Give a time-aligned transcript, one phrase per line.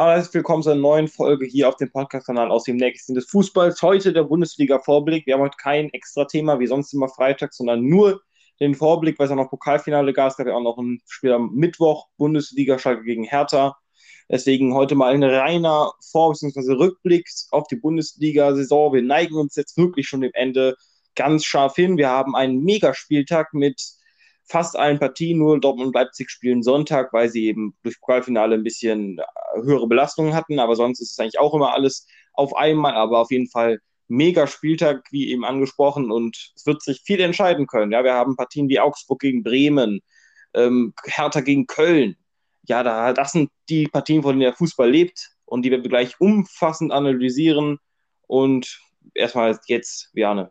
[0.00, 3.28] Hallo, herzlich willkommen zu einer neuen Folge hier auf dem Podcast-Kanal aus dem nächsten des
[3.30, 3.82] Fußballs.
[3.82, 5.26] Heute der Bundesliga-Vorblick.
[5.26, 8.22] Wir haben heute kein extra Thema wie sonst immer Freitag, sondern nur
[8.60, 10.30] den Vorblick, weil es auch noch Pokalfinale gab.
[10.30, 13.76] Es gab ja auch noch ein Spiel am Mittwoch, Bundesliga Schalke gegen Hertha.
[14.30, 16.74] Deswegen heute mal ein reiner Vor- bzw.
[16.74, 18.92] Rückblick auf die Bundesliga-Saison.
[18.92, 20.76] Wir neigen uns jetzt wirklich schon dem Ende
[21.16, 21.96] ganz scharf hin.
[21.96, 23.82] Wir haben einen Megaspieltag mit
[24.48, 28.64] fast allen Partien, nur Dortmund und Leipzig spielen Sonntag, weil sie eben durch Pokalfinale ein
[28.64, 32.94] bisschen äh, höhere Belastungen hatten, aber sonst ist es eigentlich auch immer alles auf einmal,
[32.94, 37.66] aber auf jeden Fall mega Spieltag, wie eben angesprochen, und es wird sich viel entscheiden
[37.66, 37.92] können.
[37.92, 40.00] Ja, wir haben Partien wie Augsburg gegen Bremen,
[40.54, 42.16] ähm, Hertha gegen Köln.
[42.66, 46.18] Ja, da, das sind die Partien, von denen der Fußball lebt und die wir gleich
[46.20, 47.78] umfassend analysieren.
[48.26, 48.80] Und
[49.14, 50.50] erstmal jetzt, Viane.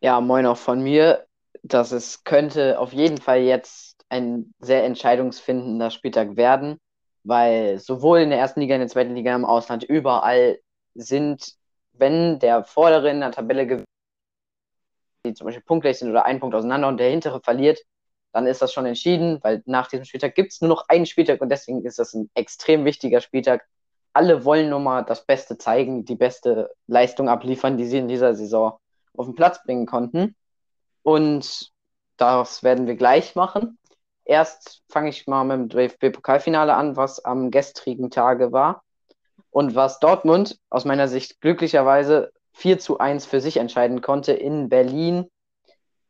[0.00, 1.26] Ja, moin auch von mir
[1.64, 6.78] dass es könnte auf jeden Fall jetzt ein sehr entscheidungsfindender Spieltag werden,
[7.24, 10.58] weil sowohl in der ersten Liga, in der zweiten Liga, im Ausland, überall
[10.94, 11.54] sind,
[11.94, 13.86] wenn der Vordere in der Tabelle gewinnt,
[15.24, 17.80] die zum Beispiel punktgleich sind oder einen Punkt auseinander und der Hintere verliert,
[18.32, 21.40] dann ist das schon entschieden, weil nach diesem Spieltag gibt es nur noch einen Spieltag
[21.40, 23.66] und deswegen ist das ein extrem wichtiger Spieltag.
[24.12, 28.34] Alle wollen nur mal das Beste zeigen, die beste Leistung abliefern, die sie in dieser
[28.34, 28.76] Saison
[29.16, 30.36] auf den Platz bringen konnten.
[31.04, 31.70] Und
[32.16, 33.78] das werden wir gleich machen.
[34.24, 38.82] Erst fange ich mal mit dem DFB-Pokalfinale an, was am gestrigen Tage war.
[39.50, 44.68] Und was Dortmund aus meiner Sicht glücklicherweise 4 zu 1 für sich entscheiden konnte in
[44.70, 45.30] Berlin.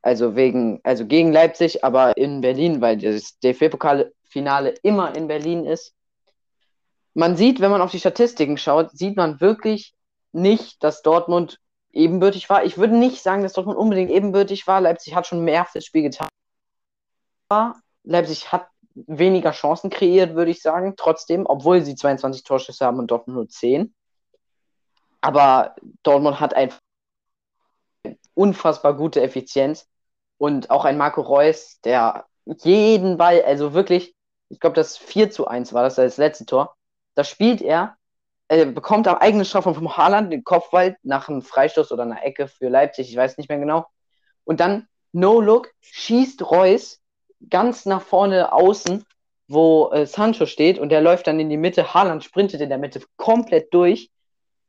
[0.01, 5.92] Also wegen, also gegen Leipzig, aber in Berlin, weil das DFB-Pokalfinale immer in Berlin ist.
[7.14, 9.95] Man sieht, wenn man auf die Statistiken schaut, sieht man wirklich
[10.31, 11.58] nicht, dass Dortmund
[11.95, 12.64] ebenbürtig war.
[12.64, 14.81] Ich würde nicht sagen, dass Dortmund unbedingt ebenbürtig war.
[14.81, 16.28] Leipzig hat schon mehr für das Spiel getan.
[18.03, 23.11] Leipzig hat weniger Chancen kreiert, würde ich sagen, trotzdem, obwohl sie 22 Torschüsse haben und
[23.11, 23.95] Dortmund nur 10.
[25.20, 26.81] Aber Dortmund hat einfach
[28.34, 29.89] unfassbar gute Effizienz
[30.39, 34.14] und auch ein Marco Reus, der jeden Ball, also wirklich,
[34.48, 36.77] ich glaube, das 4 zu 1 war das, das letzte Tor,
[37.14, 37.97] da spielt er
[38.48, 42.48] er bekommt am eigenen Strafraum vom Haaland den Kopfball nach einem Freistoß oder einer Ecke
[42.48, 43.86] für Leipzig, ich weiß nicht mehr genau.
[44.44, 47.00] Und dann No Look schießt Reus
[47.48, 49.05] ganz nach vorne außen,
[49.48, 51.94] wo äh, Sancho steht und der läuft dann in die Mitte.
[51.94, 54.10] Haaland sprintet in der Mitte komplett durch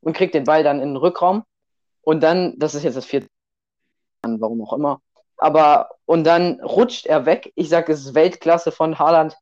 [0.01, 1.43] und kriegt den Ball dann in den Rückraum.
[2.01, 3.27] Und dann, das ist jetzt das vierte,
[4.21, 5.01] warum auch immer.
[5.37, 7.51] Aber, und dann rutscht er weg.
[7.55, 9.35] Ich sage, es ist Weltklasse von Haaland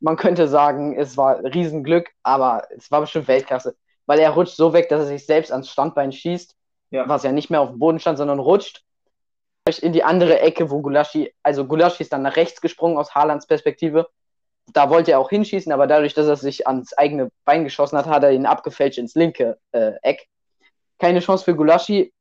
[0.00, 3.76] man könnte sagen, es war Riesenglück, aber es war bestimmt Weltklasse,
[4.10, 6.56] weil er rutscht so weg, dass er sich selbst ans Standbein schießt,
[6.90, 7.08] ja.
[7.08, 8.82] was ja nicht mehr auf dem Boden stand, sondern rutscht
[9.82, 13.46] in die andere Ecke, wo Gulaschi, also Gulaschi ist dann nach rechts gesprungen aus Haalands
[13.46, 14.08] Perspektive.
[14.72, 18.06] Da wollte er auch hinschießen, aber dadurch, dass er sich ans eigene Bein geschossen hat,
[18.06, 20.26] hat er ihn abgefälscht ins linke äh, Eck.
[20.98, 22.12] Keine Chance für Gulaschi,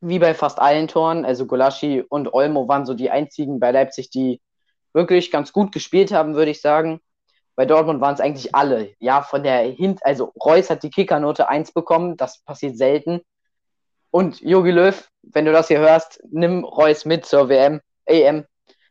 [0.00, 1.26] wie bei fast allen Toren.
[1.26, 4.40] Also Gulaschi und Olmo waren so die einzigen bei Leipzig, die
[4.94, 7.02] wirklich ganz gut gespielt haben, würde ich sagen.
[7.56, 8.94] Bei Dortmund waren es eigentlich alle.
[8.98, 13.22] Ja, von der Hint, also Reus hat die Kickernote 1 bekommen, das passiert selten.
[14.10, 18.46] Und Jogi Löw, wenn du das hier hörst, nimm Reus mit zur WM, EM.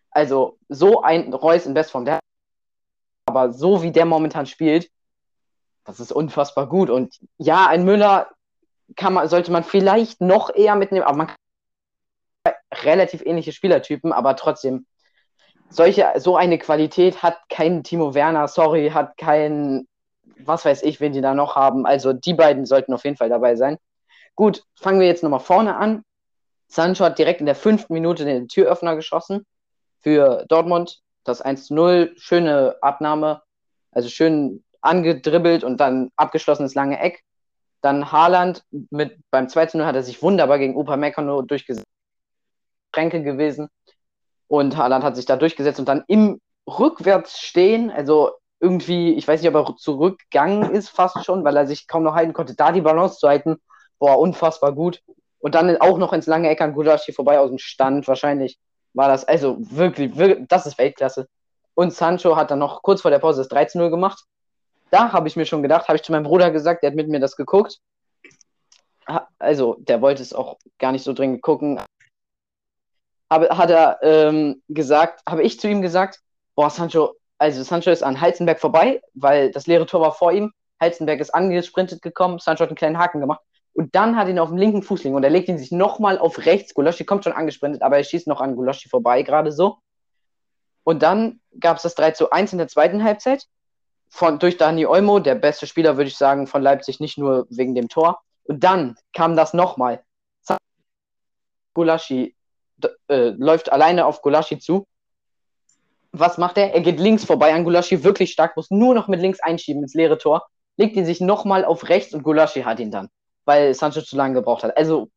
[0.09, 2.19] Also so ein Reus in Bestform, der
[3.27, 4.89] aber so wie der momentan spielt,
[5.83, 6.89] das ist unfassbar gut.
[6.89, 8.31] Und ja, ein Müller
[8.95, 14.35] kann man, sollte man vielleicht noch eher mitnehmen, aber man kann relativ ähnliche Spielertypen, aber
[14.35, 14.85] trotzdem
[15.75, 19.87] solche, so eine Qualität hat kein Timo Werner, sorry, hat kein,
[20.39, 21.85] was weiß ich, wen die da noch haben.
[21.85, 23.77] Also die beiden sollten auf jeden Fall dabei sein.
[24.35, 26.03] Gut, fangen wir jetzt nochmal vorne an.
[26.67, 29.45] Sancho hat direkt in der fünften Minute den Türöffner geschossen
[30.01, 31.01] für Dortmund.
[31.23, 33.41] Das 1 zu 0, schöne Abnahme,
[33.91, 37.23] also schön angedribbelt und dann abgeschlossenes lange Eck.
[37.81, 41.87] Dann Haaland mit beim 2 zu 0 hat er sich wunderbar gegen Upamecano durchgesetzt.
[42.93, 43.69] Schränke gewesen.
[44.55, 49.53] Und Haaland hat sich da durchgesetzt und dann im Rückwärtsstehen, also irgendwie, ich weiß nicht,
[49.53, 52.79] ob er zurückgegangen ist fast schon, weil er sich kaum noch halten konnte, da die
[52.79, 53.57] Balance zu halten,
[53.99, 55.01] boah, unfassbar gut.
[55.39, 58.57] Und dann auch noch ins lange Eck an Gulaschi vorbei aus dem Stand, wahrscheinlich
[58.93, 61.27] war das, also wirklich, wirklich, das ist Weltklasse.
[61.73, 64.23] Und Sancho hat dann noch kurz vor der Pause das 13-0 gemacht.
[64.89, 67.09] Da habe ich mir schon gedacht, habe ich zu meinem Bruder gesagt, der hat mit
[67.09, 67.79] mir das geguckt.
[69.37, 71.77] Also, der wollte es auch gar nicht so dringend gucken,
[73.35, 76.19] habe, hat er ähm, gesagt, habe ich zu ihm gesagt,
[76.55, 80.51] boah, Sancho, also Sancho ist an Heizenberg vorbei, weil das leere Tor war vor ihm.
[80.81, 83.41] Heizenberg ist angesprintet gekommen, Sancho hat einen kleinen Haken gemacht.
[83.73, 86.17] Und dann hat ihn auf dem linken Fuß liegen und er legt ihn sich nochmal
[86.17, 86.73] auf rechts.
[86.73, 89.79] Guloschi kommt schon angesprintet, aber er schießt noch an Guloschi vorbei, gerade so.
[90.83, 93.45] Und dann gab es das 3 zu 1 in der zweiten Halbzeit.
[94.09, 97.75] von, durch Dani Olmo, der beste Spieler, würde ich sagen, von Leipzig, nicht nur wegen
[97.75, 98.21] dem Tor.
[98.45, 100.03] Und dann kam das nochmal.
[101.73, 102.34] Gulaschi
[103.07, 104.87] äh, läuft alleine auf Gulaschi zu.
[106.11, 106.73] Was macht er?
[106.73, 109.93] Er geht links vorbei an Gulaschi, wirklich stark, muss nur noch mit links einschieben ins
[109.93, 113.09] leere Tor, legt ihn sich nochmal auf rechts und Gulaschi hat ihn dann,
[113.45, 114.77] weil Sancho zu lange gebraucht hat.
[114.77, 115.09] Also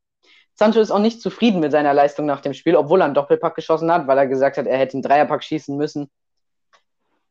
[0.59, 3.55] Sancho ist auch nicht zufrieden mit seiner Leistung nach dem Spiel, obwohl er einen Doppelpack
[3.55, 6.11] geschossen hat, weil er gesagt hat, er hätte einen Dreierpack schießen müssen.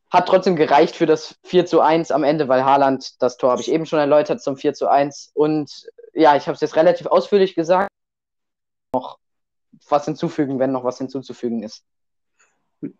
[0.09, 3.59] Hat trotzdem gereicht für das 4 zu 1 am Ende, weil Haaland, das Tor habe
[3.59, 5.31] ich eben schon erläutert, zum 4 zu 1.
[5.33, 7.89] Und ja, ich habe es jetzt relativ ausführlich gesagt.
[8.93, 9.17] Noch
[9.91, 11.83] was hinzufügen, wenn noch was hinzuzufügen ist.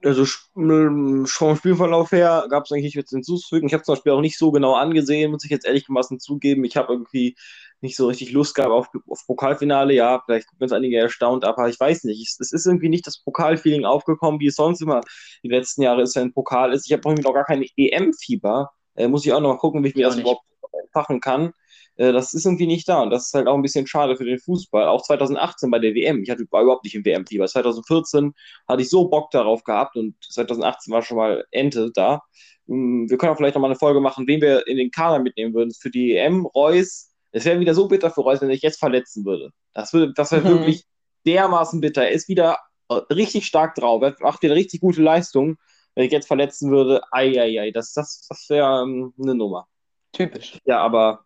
[0.04, 3.68] Also vom Spielverlauf her gab es eigentlich nichts hinzuzufügen.
[3.68, 6.63] Ich habe zum Beispiel auch nicht so genau angesehen, muss ich jetzt ehrlich gemassen zugeben.
[6.63, 7.36] Ich habe irgendwie
[7.81, 9.94] nicht so richtig Lust gehabt auf, auf Pokalfinale.
[9.94, 12.28] Ja, vielleicht sind einige erstaunt, aber ich weiß nicht.
[12.39, 15.01] Es ist irgendwie nicht das Pokalfeeling aufgekommen, wie es sonst immer
[15.44, 16.88] die letzten Jahre ist, wenn ein Pokal ist.
[16.88, 18.72] Ich habe irgendwie noch gar keine EM-Fieber.
[18.95, 20.24] Äh, muss ich auch noch mal gucken, wie ich mir das nicht.
[20.24, 20.44] überhaupt
[20.81, 21.54] entfachen kann.
[21.97, 24.25] Äh, das ist irgendwie nicht da und das ist halt auch ein bisschen schade für
[24.25, 24.88] den Fußball.
[24.88, 26.23] Auch 2018 bei der WM.
[26.23, 27.47] Ich hatte war überhaupt nicht im WM-Fieber.
[27.47, 28.33] 2014
[28.67, 32.21] hatte ich so Bock darauf gehabt und 2018 war schon mal Ente da.
[32.67, 35.19] Hm, wir können auch vielleicht noch mal eine Folge machen, wen wir in den Kader
[35.19, 36.45] mitnehmen würden für die EM.
[36.45, 39.51] Reus, es wäre wieder so bitter für Reus, wenn er sich jetzt verletzen würde.
[39.73, 40.59] Das, würde, das wäre mhm.
[40.59, 40.85] wirklich
[41.25, 42.03] dermaßen bitter.
[42.03, 42.59] Er ist wieder
[42.89, 44.01] äh, richtig stark drauf.
[44.01, 45.57] Er macht wieder richtig gute Leistung.
[45.95, 49.67] Wenn ich jetzt verletzen würde, ei, ei, ei, das, das, das wäre ähm, eine Nummer.
[50.11, 50.59] Typisch.
[50.65, 51.25] Ja, aber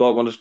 [0.00, 0.40] Dortmund ist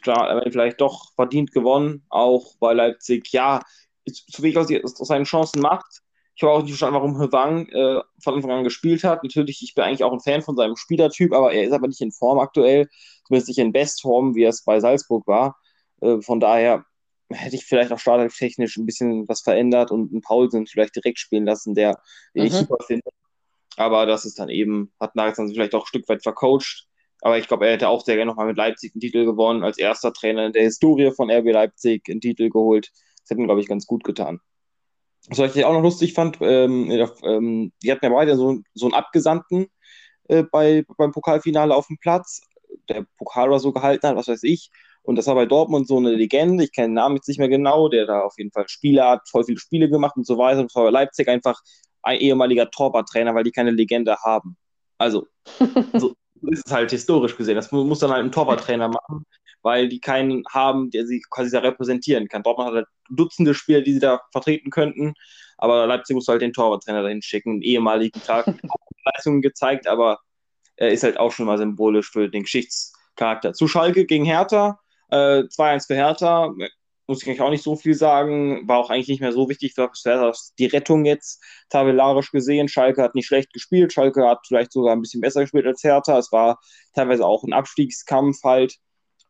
[0.51, 3.61] vielleicht doch verdient gewonnen, auch weil Leipzig, ja,
[4.05, 6.01] zu wenig aus, aus seinen Chancen macht.
[6.35, 9.23] Ich habe auch nicht verstanden, warum Hwang äh, von Anfang an gespielt hat.
[9.23, 11.99] Natürlich, ich bin eigentlich auch ein Fan von seinem Spielertyp, aber er ist aber nicht
[11.99, 12.87] in Form aktuell,
[13.25, 15.57] zumindest nicht in Bestform, wie es bei Salzburg war.
[16.01, 16.85] Äh, von daher
[17.29, 21.45] hätte ich vielleicht auch startelftechnisch ein bisschen was verändert und einen Paulsen vielleicht direkt spielen
[21.45, 21.99] lassen, der
[22.33, 22.47] den mhm.
[22.47, 23.09] ich super finde.
[23.75, 26.88] Aber das ist dann eben, hat Nagelsmann vielleicht auch ein Stück weit vercoacht.
[27.21, 29.77] Aber ich glaube, er hätte auch sehr gerne nochmal mit Leipzig einen Titel gewonnen, als
[29.77, 32.91] erster Trainer in der Historie von RB Leipzig einen Titel geholt.
[32.93, 34.39] Das hätte ihm, glaube ich, ganz gut getan.
[35.27, 36.89] Was ich auch noch lustig fand, ähm,
[37.23, 39.67] ähm, die hatten ja beide so, so einen Abgesandten
[40.29, 42.41] äh, bei, beim Pokalfinale auf dem Platz,
[42.87, 44.71] der Pokal oder so gehalten hat, was weiß ich.
[45.01, 47.49] Und das war bei Dortmund so eine Legende, ich kenne den Namen jetzt nicht mehr
[47.49, 50.61] genau, der da auf jeden Fall Spiele hat, voll viele Spiele gemacht und so weiter.
[50.61, 51.61] Und war bei Leipzig einfach
[52.01, 54.57] ein ehemaliger Torwarttrainer, weil die keine Legende haben.
[54.97, 55.27] Also,
[55.93, 56.13] so,
[56.43, 57.55] ist es halt historisch gesehen.
[57.55, 59.25] Das muss dann halt ein Torwarttrainer machen,
[59.61, 62.43] weil die keinen haben, der sie quasi da repräsentieren kann.
[62.43, 65.13] Dortmund hat halt Dutzende Spieler, die sie da vertreten könnten,
[65.57, 68.45] aber Leipzig muss halt den Torwarttrainer dahin schicken, einen ehemaligen Tag
[69.05, 70.19] Leistungen gezeigt, aber
[70.75, 73.53] er ist halt auch schon mal symbolisch für den Geschichtscharakter.
[73.53, 76.53] Zu Schalke gegen Hertha, äh, 2-1 für Hertha,
[77.09, 78.67] muss ich eigentlich auch nicht so viel sagen.
[78.67, 79.89] War auch eigentlich nicht mehr so wichtig für
[80.59, 82.67] die Rettung jetzt tabellarisch gesehen.
[82.67, 83.91] Schalke hat nicht schlecht gespielt.
[83.91, 86.19] Schalke hat vielleicht sogar ein bisschen besser gespielt als Hertha.
[86.19, 86.59] Es war
[86.93, 88.75] teilweise auch ein Abstiegskampf halt.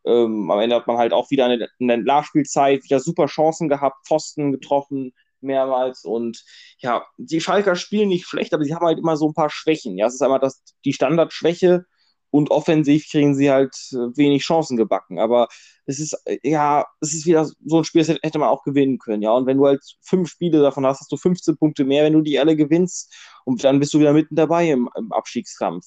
[0.04, 4.06] Ähm, am Ende hat man halt auch wieder eine, eine Nachspielzeit, wieder super Chancen gehabt,
[4.06, 5.12] Pfosten getroffen
[5.42, 6.44] mehrmals und
[6.80, 9.96] ja, die Schalker spielen nicht schlecht, aber sie haben halt immer so ein paar Schwächen.
[9.96, 11.86] Ja, es ist einmal das, die Standardschwäche,
[12.30, 15.18] und offensiv kriegen sie halt äh, wenig Chancen gebacken.
[15.18, 15.48] Aber
[15.86, 18.98] es ist, äh, ja, es ist wieder so ein Spiel, das hätte man auch gewinnen
[18.98, 19.32] können, ja.
[19.32, 22.22] Und wenn du halt fünf Spiele davon hast, hast du 15 Punkte mehr, wenn du
[22.22, 25.86] die alle gewinnst und dann bist du wieder mitten dabei im, im Abstiegskampf.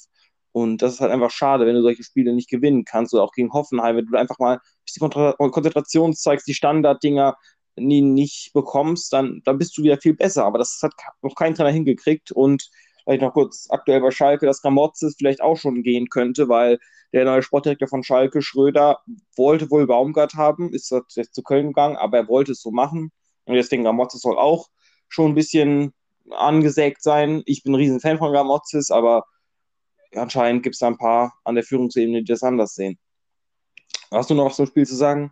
[0.52, 3.32] Und das ist halt einfach schade, wenn du solche Spiele nicht gewinnen kannst oder auch
[3.32, 5.10] gegen Hoffenheim, wenn du einfach mal bisschen
[5.52, 7.36] Konzentration zeigst, die Standarddinger
[7.76, 10.46] nie, nicht bekommst, dann, dann bist du wieder viel besser.
[10.46, 12.70] Aber das hat noch kein Trainer hingekriegt und
[13.04, 16.80] vielleicht noch kurz aktuell bei Schalke, dass Ramotzes vielleicht auch schon gehen könnte, weil
[17.12, 19.00] der neue Sportdirektor von Schalke, Schröder,
[19.36, 23.12] wollte wohl Baumgart haben, ist jetzt zu Köln gegangen, aber er wollte es so machen.
[23.46, 24.70] Und deswegen Ramotzes soll auch
[25.10, 25.94] schon ein bisschen
[26.32, 27.44] angesägt sein.
[27.46, 29.26] Ich bin ein riesen Fan von Ramotzes, aber
[30.16, 32.98] anscheinend gibt es da ein paar an der Führungsebene, die das anders sehen.
[34.12, 35.32] Hast du noch was zum Spiel zu sagen?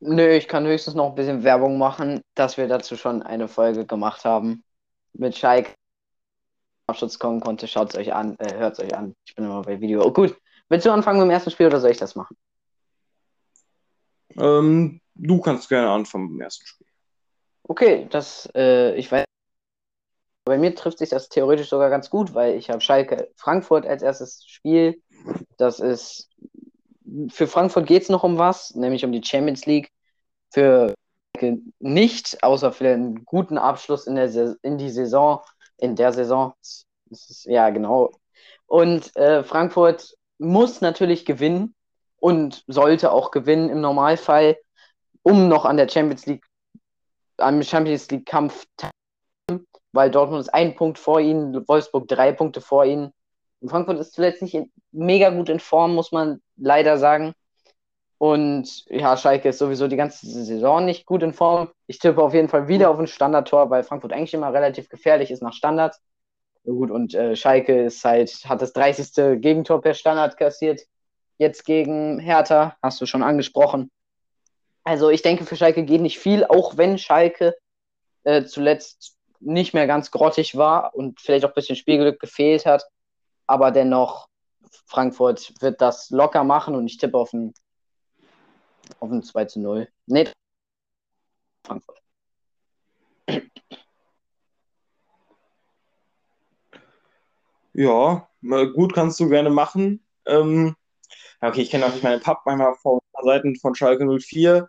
[0.00, 3.84] Nö, ich kann höchstens noch ein bisschen Werbung machen, dass wir dazu schon eine Folge
[3.84, 4.64] gemacht haben
[5.12, 5.74] mit Schalke.
[6.90, 9.14] Abschutz kommen konnte, schaut es euch an, äh, hört es euch an.
[9.24, 10.04] Ich bin immer bei Video.
[10.04, 10.36] Oh, gut.
[10.68, 12.36] Willst du anfangen mit dem ersten Spiel oder soll ich das machen?
[14.36, 16.86] Ähm, du kannst gerne anfangen mit dem ersten Spiel.
[17.64, 19.24] Okay, das, äh, ich weiß.
[20.44, 24.02] Bei mir trifft sich das theoretisch sogar ganz gut, weil ich habe Schalke Frankfurt als
[24.02, 25.00] erstes Spiel.
[25.56, 26.30] Das ist
[27.28, 29.90] für Frankfurt geht es noch um was, nämlich um die Champions League.
[30.52, 30.94] Für
[31.78, 35.40] nicht, außer für einen guten Abschluss in, der in die Saison
[35.80, 36.54] in der Saison.
[37.10, 38.12] Ist, ja, genau.
[38.66, 41.74] Und äh, Frankfurt muss natürlich gewinnen
[42.18, 44.56] und sollte auch gewinnen im Normalfall,
[45.22, 46.44] um noch an der Champions League,
[47.38, 52.60] am Champions League Kampf teilzunehmen, weil Dortmund ist ein Punkt vor ihnen, Wolfsburg drei Punkte
[52.60, 53.12] vor ihnen.
[53.60, 57.34] Und Frankfurt ist zuletzt nicht in, mega gut in Form, muss man leider sagen.
[58.20, 61.70] Und ja, Schalke ist sowieso die ganze Saison nicht gut in Form.
[61.86, 65.30] Ich tippe auf jeden Fall wieder auf ein Standardtor, weil Frankfurt eigentlich immer relativ gefährlich
[65.30, 66.02] ist nach Standards.
[66.64, 69.40] Gut, und äh, Schalke ist halt, hat das 30.
[69.40, 70.82] Gegentor per Standard kassiert.
[71.38, 73.90] Jetzt gegen Hertha, hast du schon angesprochen.
[74.84, 77.56] Also ich denke, für Schalke geht nicht viel, auch wenn Schalke
[78.24, 82.84] äh, zuletzt nicht mehr ganz grottig war und vielleicht auch ein bisschen Spielglück gefehlt hat.
[83.46, 84.28] Aber dennoch,
[84.84, 87.54] Frankfurt wird das locker machen und ich tippe auf ein,
[89.00, 89.88] auf ein 2 zu 0.
[90.06, 90.28] Nee,
[91.64, 92.00] Frankfurt.
[97.72, 98.28] Ja,
[98.74, 100.04] gut kannst du gerne machen.
[100.26, 100.74] Ähm,
[101.40, 104.68] okay, ich kenne natürlich meine Pub manchmal von Seiten von Schalke 04.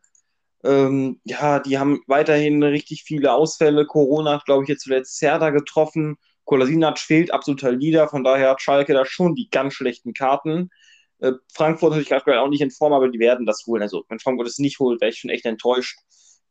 [0.64, 3.86] Ähm, ja, die haben weiterhin richtig viele Ausfälle.
[3.86, 6.18] Corona hat, glaube ich, jetzt zuletzt Serda getroffen.
[6.46, 10.70] Kolasinac fehlt absoluter Leader, von daher hat Schalke da schon die ganz schlechten Karten.
[11.22, 13.82] Äh, Frankfurt natürlich aktuell auch nicht in Form, aber die werden das holen.
[13.82, 16.00] Also, wenn Frankfurt es nicht holt, wäre ich schon echt enttäuscht.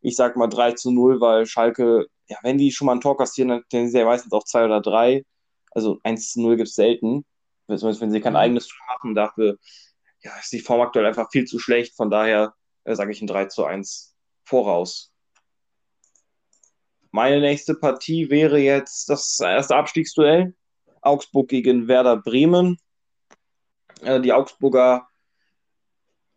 [0.01, 3.17] Ich sage mal 3 zu 0, weil Schalke, ja, wenn die schon mal einen Tor
[3.17, 5.25] kassieren, dann sind sie ja meistens auch 2 oder 3.
[5.73, 7.25] Also 1 zu 0 gibt es selten.
[7.67, 8.39] Zumindest wenn sie kein mhm.
[8.39, 9.59] eigenes Tor machen, dafür
[10.23, 11.97] ja, ist die Form aktuell einfach viel zu schlecht.
[11.97, 15.13] Von daher äh, sage ich ein 3 zu 1 voraus.
[17.11, 20.55] Meine nächste Partie wäre jetzt das erste Abstiegsduell.
[21.03, 22.79] Augsburg gegen Werder Bremen.
[24.03, 25.09] Äh, die Augsburger,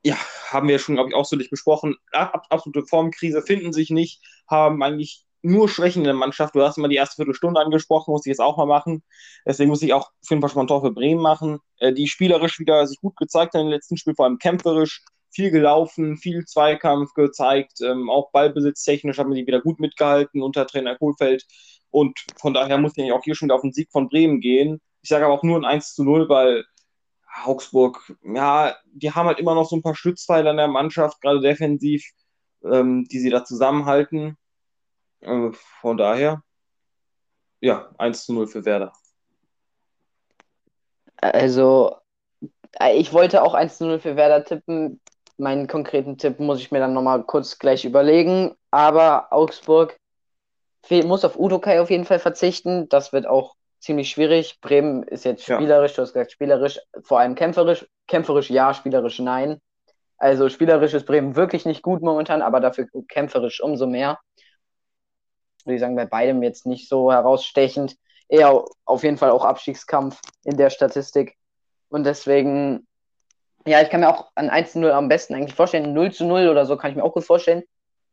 [0.04, 0.18] ja,
[0.50, 1.96] haben wir schon, glaube ich, ausführlich besprochen.
[2.12, 6.56] Absolute Formkrise, finden sich nicht, haben eigentlich nur Schwächen in der Mannschaft.
[6.56, 9.04] Du hast immer die erste Viertelstunde angesprochen, muss ich jetzt auch mal machen.
[9.46, 11.60] Deswegen muss ich auch auf jeden Fall schon mal ein Tor für Bremen machen.
[11.78, 15.52] Äh, die spielerisch wieder sich gut gezeigt haben im letzten Spiel, vor allem kämpferisch, viel
[15.52, 21.46] gelaufen, viel Zweikampf gezeigt, ähm, auch ballbesitztechnisch haben die wieder gut mitgehalten unter Trainer Kohlfeld.
[21.90, 24.80] Und von daher muss ich auch hier schon wieder auf den Sieg von Bremen gehen.
[25.02, 26.66] Ich sage aber auch nur ein 1 zu 0, weil
[27.44, 31.42] Augsburg, ja, die haben halt immer noch so ein paar Stützpfeiler in der Mannschaft, gerade
[31.42, 32.06] defensiv,
[32.64, 34.38] ähm, die sie da zusammenhalten.
[35.22, 36.44] Äh, von daher,
[37.60, 38.94] ja, 1 zu 0 für Werder.
[41.18, 41.96] Also,
[42.80, 45.02] äh, ich wollte auch 1 zu 0 für Werder tippen.
[45.38, 48.56] Meinen konkreten Tipp muss ich mir dann nochmal kurz gleich überlegen.
[48.72, 49.98] Aber Augsburg
[50.90, 52.90] muss auf Udokai auf jeden Fall verzichten.
[52.90, 54.60] Das wird auch ziemlich schwierig.
[54.62, 55.96] Bremen ist jetzt spielerisch, ja.
[55.96, 57.88] du hast gesagt, spielerisch, vor allem kämpferisch.
[58.08, 59.60] Kämpferisch ja, spielerisch nein.
[60.18, 64.20] Also spielerisch ist Bremen wirklich nicht gut momentan, aber dafür kämpferisch umso mehr
[65.66, 67.96] würde ich sagen, bei beidem jetzt nicht so herausstechend.
[68.28, 71.36] Eher auf jeden Fall auch Abstiegskampf in der Statistik.
[71.90, 72.88] Und deswegen,
[73.66, 75.94] ja, ich kann mir auch an 1 0 am besten eigentlich vorstellen.
[75.94, 77.64] 0 zu 0 oder so kann ich mir auch gut vorstellen.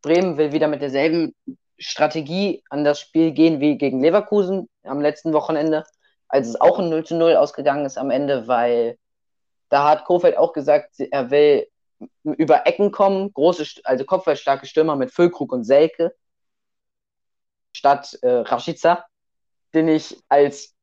[0.02, 1.34] Bremen will wieder mit derselben
[1.80, 5.84] Strategie an das Spiel gehen wie gegen Leverkusen am letzten Wochenende,
[6.28, 8.98] als es auch ein 0 zu 0 ausgegangen ist am Ende, weil
[9.70, 11.66] da hat Kofeld auch gesagt, er will
[12.24, 16.14] über Ecken kommen, große, also kopfballstarke Stürmer mit Füllkrug und Selke
[17.72, 19.06] statt äh, Rashica,
[19.74, 20.74] den ich als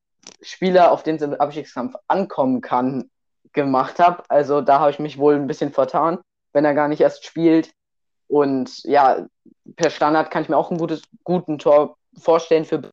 [0.42, 3.10] Spieler, auf den es im Abstiegskampf ankommen kann,
[3.52, 4.22] gemacht habe.
[4.28, 6.18] Also da habe ich mich wohl ein bisschen vertan,
[6.52, 7.70] wenn er gar nicht erst spielt.
[8.28, 9.26] Und ja,
[9.76, 12.90] per Standard kann ich mir auch ein gutes, guten Tor vorstellen für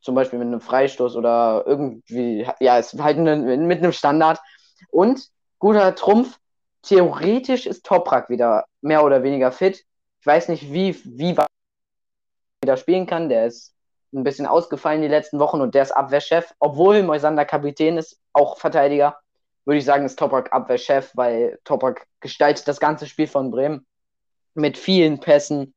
[0.00, 4.40] zum Beispiel mit einem Freistoß oder irgendwie, ja, es ist halt eine, mit einem Standard.
[4.88, 5.28] Und
[5.58, 6.38] guter Trumpf,
[6.82, 9.84] theoretisch ist Toprak wieder mehr oder weniger fit.
[10.20, 11.36] Ich weiß nicht, wie, wie
[12.62, 13.28] wieder spielen kann.
[13.28, 13.74] Der ist
[14.12, 16.54] ein bisschen ausgefallen die letzten Wochen und der ist Abwehrchef.
[16.58, 19.18] Obwohl Moisander Kapitän ist, auch Verteidiger,
[19.64, 23.86] würde ich sagen, ist Toprak Abwehrchef, weil Toprak gestaltet das ganze Spiel von Bremen
[24.54, 25.74] mit vielen Pässen,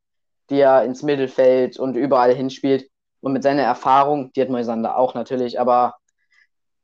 [0.50, 2.90] die er ins Mittelfeld und überall hinspielt.
[3.22, 5.96] Und mit seiner Erfahrung, die hat Moisander auch natürlich, aber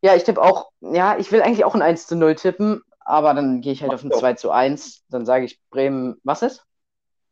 [0.02, 3.34] ja, ich tippe auch, ja, ich will eigentlich auch ein 1 zu 0 tippen, aber
[3.34, 4.20] dann gehe ich halt Mach auf ein doch.
[4.20, 5.04] 2 zu 1.
[5.10, 6.64] Dann sage ich Bremen, was ist?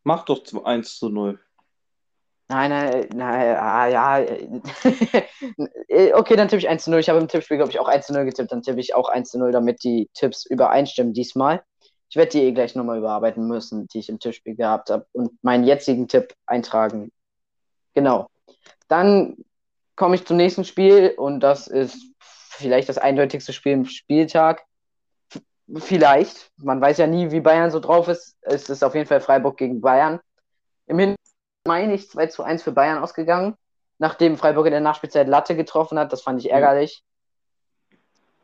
[0.04, 1.40] Mach doch 1 zu 0.
[2.50, 4.20] Nein, nein, nein, ah, ja.
[4.20, 7.00] Äh, okay, dann tippe ich 1 zu 0.
[7.00, 8.52] Ich habe im Tippspiel, glaube ich, auch 1 zu 0 getippt.
[8.52, 11.64] Dann tippe ich auch 1 zu 0, damit die Tipps übereinstimmen diesmal.
[12.10, 15.32] Ich werde die eh gleich nochmal überarbeiten müssen, die ich im Tippspiel gehabt habe und
[15.44, 17.12] meinen jetzigen Tipp eintragen.
[17.94, 18.30] Genau.
[18.88, 19.38] Dann
[19.96, 24.64] komme ich zum nächsten Spiel und das ist vielleicht das eindeutigste Spiel im Spieltag.
[25.76, 26.52] Vielleicht.
[26.58, 28.38] Man weiß ja nie, wie Bayern so drauf ist.
[28.42, 30.20] Es ist auf jeden Fall Freiburg gegen Bayern.
[30.86, 31.18] Im Hintergrund
[31.68, 33.56] meine ich, 2 zu 1 für Bayern ausgegangen,
[34.00, 36.14] nachdem Freiburg in der Nachspielzeit Latte getroffen hat.
[36.14, 37.04] Das fand ich ärgerlich.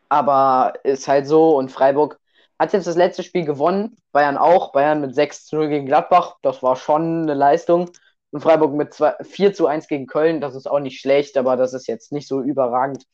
[0.10, 2.20] Aber ist halt so und Freiburg
[2.64, 3.98] hat jetzt das letzte Spiel gewonnen.
[4.12, 4.72] Bayern auch.
[4.72, 6.38] Bayern mit 6 zu 0 gegen Gladbach.
[6.42, 7.90] Das war schon eine Leistung.
[8.32, 10.40] Und Freiburg mit 2, 4 zu 1 gegen Köln.
[10.42, 13.06] Das ist auch nicht schlecht, aber das ist jetzt nicht so überragend.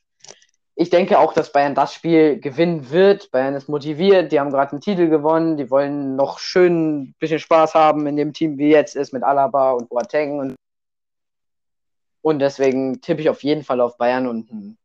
[0.76, 3.32] ich denke auch, dass Bayern das Spiel gewinnen wird.
[3.32, 7.40] Bayern ist motiviert, die haben gerade einen Titel gewonnen, die wollen noch schön ein bisschen
[7.40, 10.40] Spaß haben in dem Team, wie jetzt ist mit Alaba und Boateng.
[10.40, 10.56] Und,
[12.22, 14.78] und deswegen tippe ich auf jeden Fall auf Bayern und ein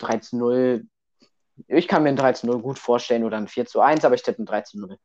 [0.00, 0.84] 13-0.
[1.68, 4.96] Ich kann mir ein 13-0 gut vorstellen oder ein 4-1, aber ich tippe ein 13-0.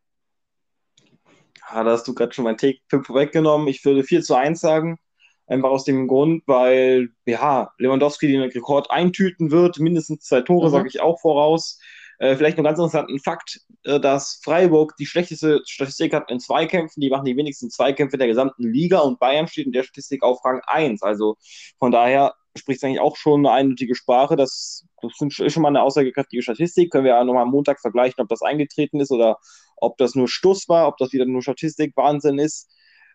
[1.71, 3.67] Ja, da hast du gerade schon meinen Take 5 weggenommen.
[3.67, 4.97] Ich würde 4 zu 1 sagen.
[5.45, 9.79] Einfach aus dem Grund, weil ja, Lewandowski den Rekord eintüten wird.
[9.79, 10.71] Mindestens zwei Tore, mhm.
[10.71, 11.79] sage ich auch voraus.
[12.19, 17.01] Äh, vielleicht noch ganz interessanten Fakt, äh, dass Freiburg die schlechteste Statistik hat in Zweikämpfen.
[17.01, 20.43] Die machen die wenigsten Zweikämpfe der gesamten Liga und Bayern steht in der Statistik auf
[20.43, 21.01] Rang 1.
[21.01, 21.37] Also
[21.79, 24.35] von daher spricht es eigentlich auch schon eine eindeutige Sprache.
[24.35, 26.91] Das, das ist schon mal eine aussagekräftige Statistik.
[26.91, 29.39] Können wir ja nochmal am Montag vergleichen, ob das eingetreten ist oder
[29.77, 32.69] ob das nur Stuss war, ob das wieder nur Statistik-Wahnsinn ist.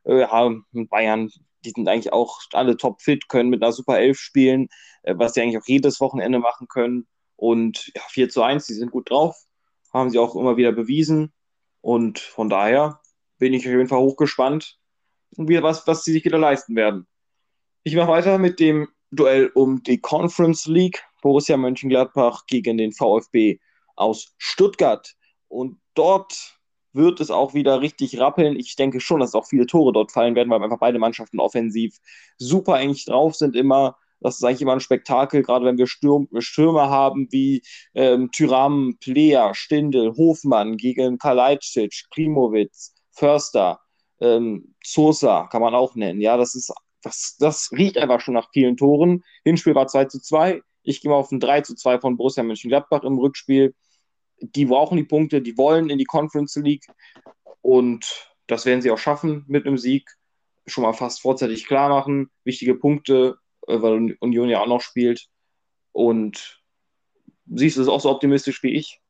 [0.05, 1.31] Äh, ja, Bayern,
[1.64, 4.69] die sind eigentlich auch alle topfit, können mit einer Super 11 spielen,
[5.03, 7.07] äh, was sie eigentlich auch jedes Wochenende machen können.
[7.37, 9.37] Und ja, 4 zu 1, die sind gut drauf,
[9.93, 11.33] haben sie auch immer wieder bewiesen.
[11.81, 13.00] Und von daher
[13.38, 14.79] bin ich auf jeden Fall hochgespannt,
[15.37, 17.07] was, was sie sich wieder leisten werden.
[17.83, 21.02] Ich mache weiter mit dem Duell um die Conference League.
[21.23, 23.59] Borussia Mönchengladbach gegen den VfB
[23.97, 25.14] aus Stuttgart.
[25.49, 26.59] Und dort
[26.92, 28.56] wird es auch wieder richtig rappeln.
[28.56, 31.97] Ich denke schon, dass auch viele Tore dort fallen werden, weil einfach beide Mannschaften offensiv
[32.38, 33.97] super eng drauf sind immer.
[34.21, 37.62] Das ist eigentlich immer ein Spektakel, gerade wenn wir Stürm Stürmer haben wie
[37.94, 43.80] ähm, Tyram, Plea, Stindel, Hofmann gegen Kalajdzic, Klimowitz, Förster,
[44.21, 46.21] ähm, Sosa kann man auch nennen.
[46.21, 46.73] Ja, das ist
[47.04, 49.23] das, das riecht einfach schon nach vielen Toren.
[49.44, 50.62] Hinspiel war 2 zu 2.
[50.82, 53.75] Ich gehe mal auf ein 3 zu 2 von Borussia Mönchengladbach im Rückspiel.
[54.40, 56.87] Die brauchen die Punkte, die wollen in die Conference League
[57.62, 60.11] und das werden sie auch schaffen mit einem Sieg.
[60.66, 62.30] Schon mal fast vorzeitig klar machen.
[62.44, 65.28] Wichtige Punkte, äh, weil Union ja auch noch spielt.
[65.92, 66.62] Und
[67.46, 69.00] siehst du es auch so optimistisch wie ich?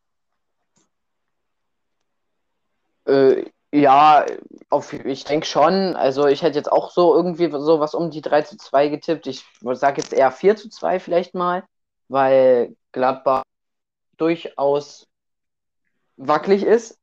[3.06, 4.24] Äh, ja,
[4.70, 5.96] auf, ich denke schon.
[5.96, 9.26] Also ich hätte jetzt auch so irgendwie so was um die 3 zu 2 getippt.
[9.26, 11.64] Ich sage jetzt eher 4 zu 2 vielleicht mal,
[12.08, 13.42] weil Gladbach
[14.16, 15.08] durchaus
[16.16, 17.00] wackelig ist.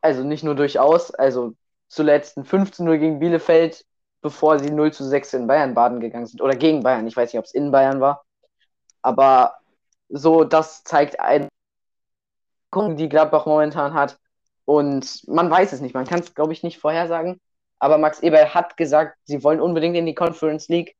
[0.00, 1.52] Also nicht nur durchaus, also
[1.88, 3.84] zuletzt ein 15-0 gegen Bielefeld,
[4.22, 6.40] bevor sie 0 zu 6 in Bayern baden gegangen sind.
[6.40, 8.24] Oder gegen Bayern, ich weiß nicht, ob es in Bayern war.
[9.02, 9.56] Aber
[10.08, 11.48] so, das zeigt ein,
[12.74, 14.18] die Gladbach momentan hat.
[14.64, 17.40] Und man weiß es nicht, man kann es, glaube ich, nicht vorhersagen.
[17.78, 20.96] Aber Max Eberl hat gesagt, sie wollen unbedingt in die Conference League.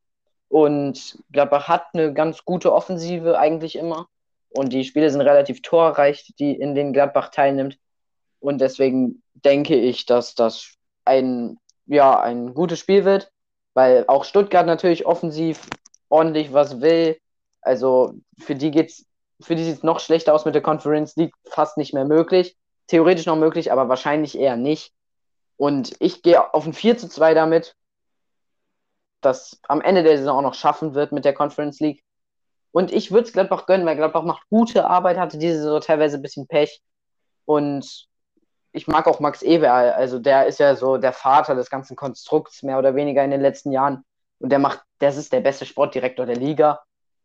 [0.49, 4.09] Und Gladbach hat eine ganz gute Offensive eigentlich immer.
[4.49, 7.79] Und die Spiele sind relativ torreich, die in denen Gladbach teilnimmt.
[8.40, 13.31] Und deswegen denke ich, dass das ein, ja, ein gutes Spiel wird,
[13.75, 15.68] weil auch Stuttgart natürlich offensiv
[16.09, 17.18] ordentlich was will.
[17.61, 19.05] Also für die geht's,
[19.40, 22.57] für die sieht es noch schlechter aus mit der Conference League, fast nicht mehr möglich
[22.90, 24.92] theoretisch noch möglich, aber wahrscheinlich eher nicht.
[25.57, 27.76] Und ich gehe auf ein 4 zu 2 damit,
[29.20, 32.03] das am Ende der Saison auch noch schaffen wird mit der Conference League.
[32.72, 36.16] Und ich würde es Gladbach gönnen, weil Gladbach macht gute Arbeit, hatte diese Saison teilweise
[36.16, 36.81] ein bisschen Pech.
[37.44, 38.07] Und
[38.72, 42.62] ich mag auch Max Eberl, also der ist ja so der Vater des ganzen Konstrukts,
[42.62, 44.05] mehr oder weniger in den letzten Jahren.
[44.38, 46.81] Und der macht, das ist der beste Sportdirektor der Liga.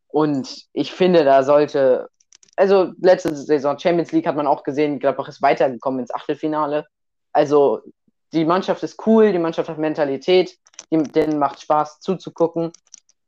[0.07, 2.09] Und ich finde, da sollte
[2.55, 6.85] also letzte Saison Champions League hat man auch gesehen, Gladbach ist weitergekommen ins Achtelfinale.
[7.33, 7.81] Also
[8.33, 10.57] die Mannschaft ist cool, die Mannschaft hat Mentalität,
[10.91, 12.71] die, denen macht Spaß zuzugucken.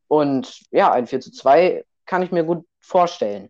[0.08, 3.50] Und ja, ein 4 zu 2 kann ich mir gut vorstellen.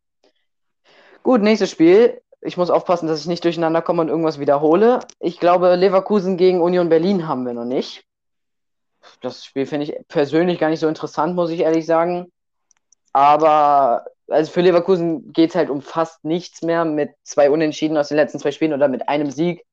[1.23, 2.21] Gut, nächstes Spiel.
[2.41, 4.99] Ich muss aufpassen, dass ich nicht durcheinander komme und irgendwas wiederhole.
[5.19, 8.05] Ich glaube, Leverkusen gegen Union Berlin haben wir noch nicht.
[9.21, 12.31] Das Spiel finde ich persönlich gar nicht so interessant, muss ich ehrlich sagen.
[13.13, 16.85] Aber also für Leverkusen geht es halt um fast nichts mehr.
[16.85, 19.65] Mit zwei Unentschieden aus den letzten zwei Spielen oder mit einem Sieg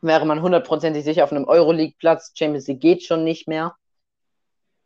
[0.00, 2.32] wäre man hundertprozentig sicher auf einem Euroleague-Platz.
[2.34, 3.74] Champions League geht schon nicht mehr.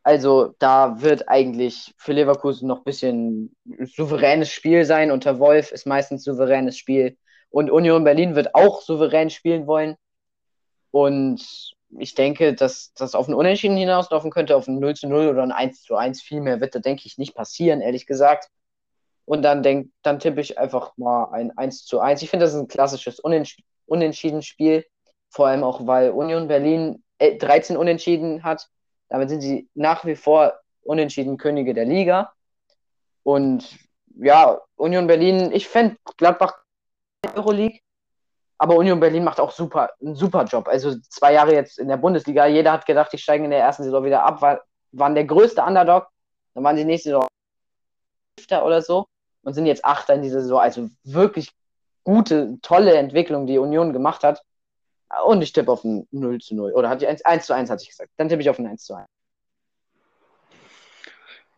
[0.03, 3.55] Also da wird eigentlich für Leverkusen noch ein bisschen
[3.95, 5.11] souveränes Spiel sein.
[5.11, 7.17] Unter Wolf ist meistens souveränes Spiel.
[7.49, 9.97] Und Union Berlin wird auch souverän spielen wollen.
[10.91, 15.27] Und ich denke, dass das auf ein Unentschieden hinauslaufen könnte, auf ein 0 zu 0
[15.27, 16.21] oder ein 1 zu 1.
[16.21, 18.49] Viel mehr wird da, denke ich, nicht passieren, ehrlich gesagt.
[19.29, 22.23] Und dann, denk, dann tippe ich einfach mal ein 1 zu 1.
[22.23, 24.83] Ich finde, das ist ein klassisches Unents Unentschieden-Spiel.
[25.29, 28.67] Vor allem auch, weil Union Berlin 13 äh, Unentschieden hat.
[29.07, 32.33] Damit sind sie nach wie vor Unentschieden Könige der Liga.
[33.21, 33.77] Und
[34.15, 36.63] ja, Union Berlin, ich fände Gladbach
[37.35, 37.81] Euroleague,
[38.57, 40.67] aber Union Berlin macht auch super, einen super Job.
[40.67, 42.47] Also zwei Jahre jetzt in der Bundesliga.
[42.47, 44.61] Jeder hat gedacht, die steigen in der ersten Saison wieder ab, war,
[44.91, 46.07] waren der größte Underdog.
[46.55, 47.27] Dann waren sie nächste Saison
[48.63, 49.05] oder so
[49.43, 50.59] und sind jetzt Achter in dieser Saison.
[50.59, 51.51] Also wirklich
[52.03, 54.41] gute, tolle Entwicklung, die Union gemacht hat.
[55.25, 56.73] Und ich tippe auf ein 0 zu 0.
[56.73, 58.11] Oder hat die 1, 1 zu 1, hatte ich gesagt.
[58.17, 59.07] Dann tippe ich auf ein 1 zu 1.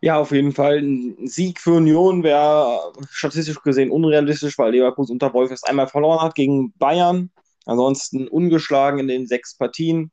[0.04, 0.80] Ja, auf jeden Fall.
[0.80, 6.22] Ein Sieg für Union wäre statistisch gesehen unrealistisch, weil Leverkusen unter Wolf erst einmal verloren
[6.22, 7.30] hat gegen Bayern.
[7.66, 10.12] Ansonsten ungeschlagen in den sechs Partien.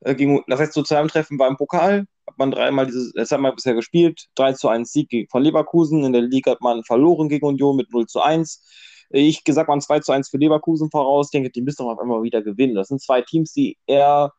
[0.00, 0.14] Äh,
[0.46, 2.06] das letzte Zusammentreffen war im Pokal.
[2.28, 4.26] Hat man dreimal dieses, das hat man bisher gespielt.
[4.34, 6.04] 3 zu 1 Sieg von Leverkusen.
[6.04, 8.62] In der Liga hat man verloren gegen Union mit 0 zu 1.
[9.10, 11.28] Ich gesagt mal 2 zu 1 für Leverkusen voraus.
[11.28, 12.74] Ich denke, die müssen doch auf einmal wieder gewinnen.
[12.74, 14.32] Das sind zwei Teams, die eher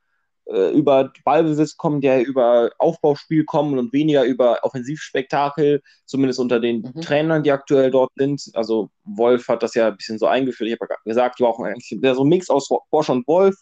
[0.45, 6.81] äh, über Ballbesitz kommen, der über Aufbauspiel kommen und weniger über Offensivspektakel, zumindest unter den
[6.81, 7.01] mhm.
[7.01, 8.49] Trainern, die aktuell dort sind.
[8.53, 10.69] Also Wolf hat das ja ein bisschen so eingeführt.
[10.69, 13.55] Ich habe ja gesagt, die brauchen eigentlich so ein Mix aus Bosch und Wolf,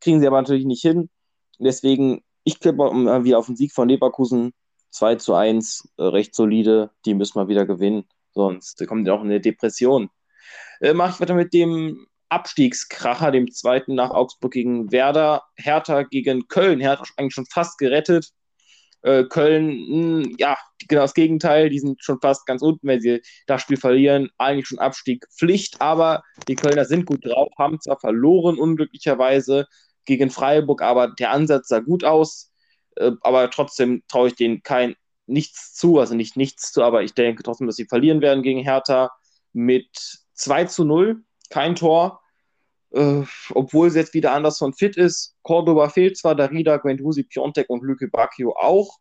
[0.00, 1.10] kriegen sie aber natürlich nicht hin.
[1.58, 2.84] Deswegen, ich tippe
[3.24, 4.52] wieder auf den Sieg von Leverkusen
[4.90, 6.90] 2 zu 1, äh, recht solide.
[7.04, 8.04] Die müssen wir wieder gewinnen,
[8.34, 10.10] sonst kommt ja auch eine Depression.
[10.80, 15.42] Äh, Mache ich weiter mit dem Abstiegskracher, dem zweiten nach Augsburg gegen Werder.
[15.56, 16.78] Hertha gegen Köln.
[16.78, 18.30] Hertha eigentlich schon fast gerettet.
[19.02, 20.56] Äh, Köln, mh, hm, ja,
[20.86, 21.68] genau das Gegenteil.
[21.68, 24.30] Die sind schon fast ganz unten, wenn sie das Spiel verlieren.
[24.38, 29.66] Eigentlich schon Abstieg Pflicht, aber die Kölner sind gut drauf, haben zwar verloren, unglücklicherweise
[30.06, 32.52] gegen Freiburg, aber der Ansatz sah gut aus.
[32.96, 37.14] Äh, aber trotzdem traue ich denen kein nichts zu, also nicht nichts zu, aber ich
[37.14, 39.10] denke trotzdem, dass sie verlieren werden gegen Hertha
[39.52, 39.88] mit
[40.34, 42.20] 2 zu 0 kein Tor.
[42.92, 45.36] Äh, obwohl jetzt wieder anders von fit ist.
[45.42, 48.98] Cordoba fehlt zwar, Darida, Guendouzi, Piontek und Lüke Bacchio auch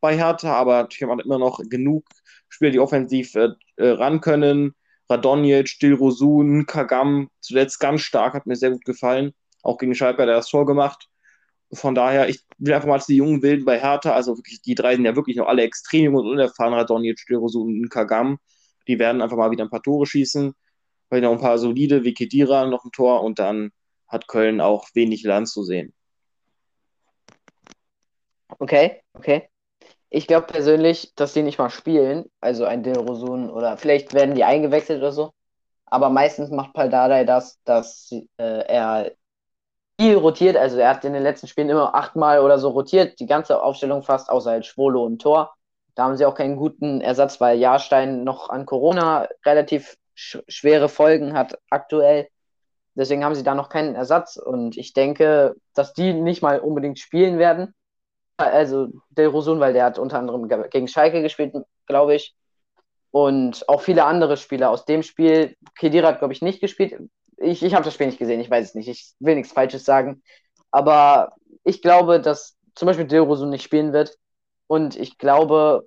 [0.00, 2.04] bei Hertha, aber natürlich haben wir immer noch genug
[2.48, 4.74] Spieler, die offensiv äh, äh ran können.
[5.08, 9.32] Radonjic, Dilrosun, Kagam, zuletzt ganz stark, hat mir sehr gut gefallen.
[9.64, 11.08] Auch gegen Schalke hat er das Tor gemacht.
[11.72, 14.76] Von daher, ich will einfach mal zu die jungen Wilden bei Hertha, also wirklich, die
[14.76, 18.38] drei sind ja wirklich noch alle extrem jung und unerfahren, Radonjic, Dilrosun und Kagam.
[18.86, 20.54] Die werden einfach mal wieder ein paar Tore schießen
[21.14, 23.70] weil noch ein paar solide, wie Kedira noch ein Tor und dann
[24.08, 25.94] hat Köln auch wenig Land zu sehen.
[28.58, 29.48] Okay, okay.
[30.10, 34.42] Ich glaube persönlich, dass die nicht mal spielen, also ein Dilrosun oder vielleicht werden die
[34.42, 35.32] eingewechselt oder so.
[35.86, 39.12] Aber meistens macht Paldadei das, dass äh, er
[40.00, 40.56] viel rotiert.
[40.56, 44.02] Also er hat in den letzten Spielen immer achtmal oder so rotiert, die ganze Aufstellung
[44.02, 45.54] fast, außer halt Schwolo und Tor.
[45.94, 50.88] Da haben sie auch keinen guten Ersatz, weil Jahrstein noch an Corona relativ sch schwere
[50.88, 52.28] Folgen hat aktuell.
[52.96, 56.98] Deswegen haben sie da noch keinen Ersatz und ich denke, dass die nicht mal unbedingt
[56.98, 57.74] spielen werden.
[58.36, 61.54] Also Del Rosun, weil der hat unter anderem gegen Schalke gespielt,
[61.86, 62.34] glaube ich.
[63.10, 65.56] Und auch viele andere Spieler aus dem Spiel.
[65.76, 66.98] Kedira hat, glaube ich, nicht gespielt.
[67.38, 68.88] Ich, ich habe das Spiel nicht gesehen, ich weiß es nicht.
[68.88, 70.22] Ich will nichts Falsches sagen.
[70.70, 74.16] Aber ich glaube, dass zum Beispiel Del Rosun nicht spielen wird.
[74.66, 75.86] Und ich glaube,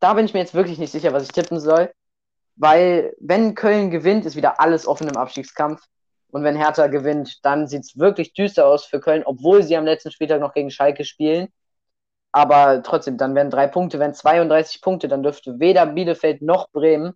[0.00, 1.90] da bin ich mir jetzt wirklich nicht sicher, was ich tippen soll
[2.56, 5.82] weil wenn Köln gewinnt, ist wieder alles offen im Abstiegskampf.
[6.28, 9.84] Und wenn Hertha gewinnt, dann sieht es wirklich düster aus für Köln, obwohl sie am
[9.84, 11.48] letzten Spieltag noch gegen Schalke spielen.
[12.32, 17.14] Aber trotzdem, dann werden drei Punkte, wenn 32 Punkte, dann dürfte weder Bielefeld noch Bremen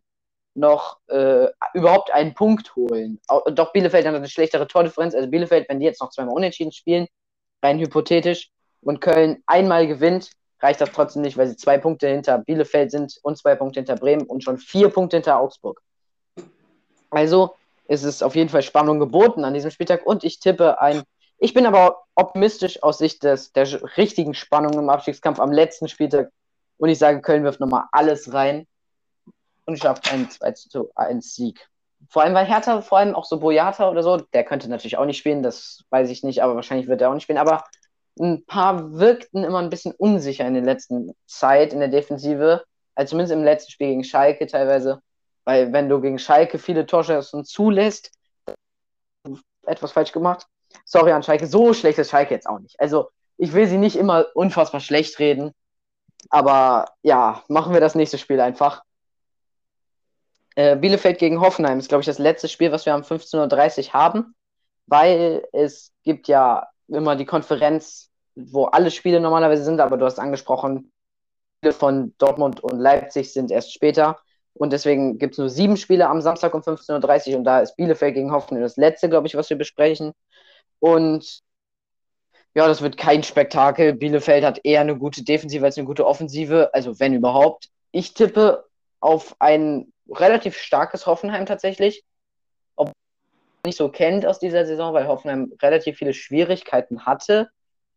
[0.55, 3.21] noch äh, überhaupt einen Punkt holen.
[3.53, 5.15] Doch Bielefeld hat eine schlechtere Tordifferenz.
[5.15, 7.07] Also Bielefeld, wenn die jetzt noch zweimal unentschieden spielen,
[7.63, 8.51] rein hypothetisch,
[8.83, 13.19] und Köln einmal gewinnt, reicht das trotzdem nicht, weil sie zwei Punkte hinter Bielefeld sind
[13.23, 15.83] und zwei Punkte hinter Bremen und schon vier Punkte hinter Augsburg.
[17.11, 17.55] Also
[17.89, 21.03] ist es auf jeden Fall Spannung geboten an diesem Spieltag und ich tippe ein.
[21.39, 26.31] Ich bin aber optimistisch aus Sicht des, der richtigen Spannung im Abstiegskampf am letzten Spieltag
[26.77, 28.67] und ich sage, Köln wirft nochmal alles rein
[29.71, 31.69] und schafft einen 2 zu 1 Sieg.
[32.09, 35.05] Vor allem, weil Hertha, vor allem auch so Boyata oder so, der könnte natürlich auch
[35.05, 37.39] nicht spielen, das weiß ich nicht, aber wahrscheinlich wird er auch nicht spielen.
[37.39, 37.65] Aber
[38.19, 43.11] ein paar wirkten immer ein bisschen unsicher in der letzten Zeit in der Defensive, also
[43.11, 45.03] zumindest im letzten Spiel gegen Schalke teilweise.
[45.45, 48.13] Weil wenn du gegen Schalke viele Torchancen zulässt,
[49.67, 50.47] etwas falsch gemacht.
[50.85, 52.79] Sorry an Schalke, so schlecht ist Schalke jetzt auch nicht.
[52.79, 55.53] Also ich will sie nicht immer unfassbar schlecht reden,
[56.29, 58.83] aber ja, machen wir das nächste Spiel einfach.
[60.57, 63.93] Äh, Bielefeld gegen Hoffenheim ist, glaube ich, das letzte Spiel, was wir am 15.30 Uhr
[63.93, 64.35] haben,
[64.87, 70.19] weil es gibt ja immer die Konferenz wo alle Spiele normalerweise sind, aber du hast
[70.19, 70.93] angesprochen,
[71.61, 74.19] viele von Dortmund und Leipzig sind erst später.
[74.55, 77.77] Und deswegen gibt es nur sieben Spiele am Samstag um 15.30 Uhr und da ist
[77.77, 80.13] Bielefeld gegen Hoffenheim das letzte, glaube ich, was wir besprechen.
[80.81, 81.41] Und
[82.55, 83.95] ja, das wird kein Spektakel.
[83.95, 87.69] Bielefeld hat eher eine gute Defensive als eine gute Offensive, also wenn überhaupt.
[87.93, 88.65] Ich tippe
[88.99, 92.05] auf ein relativ starkes Hoffenheim tatsächlich.
[92.77, 92.95] Ob man
[93.67, 97.51] nicht so kennt aus dieser Saison, weil Hoffenheim relativ viele Schwierigkeiten hatte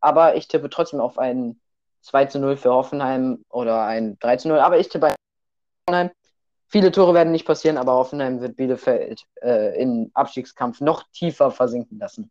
[0.04, 1.60] aber ich tippe trotzdem auf ein
[2.02, 4.60] 2 zu 0 für Hoffenheim oder ein 3 zu 0.
[4.60, 5.16] Aber ich tippe
[5.88, 6.12] Hoffenheim.
[6.68, 12.00] Viele Tore werden nicht passieren, aber Hoffenheim wird Bielefeld äh, im Abstiegskampf noch tiefer versinken
[12.00, 12.30] lassen.